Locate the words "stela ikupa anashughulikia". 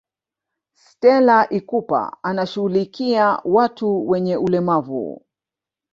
0.73-3.41